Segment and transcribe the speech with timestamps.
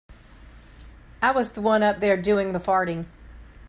[1.21, 3.05] I was the one up there doing the farting.